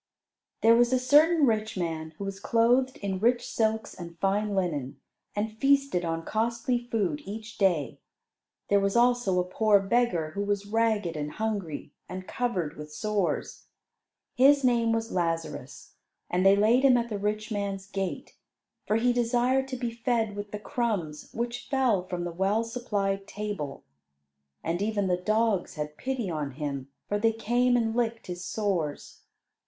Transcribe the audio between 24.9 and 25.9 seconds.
the dogs